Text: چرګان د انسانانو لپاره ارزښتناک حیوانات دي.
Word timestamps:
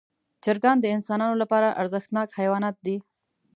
چرګان 0.43 0.77
د 0.81 0.85
انسانانو 0.95 1.35
لپاره 1.41 1.75
ارزښتناک 1.81 2.27
حیوانات 2.39 2.75
دي. 2.85 2.97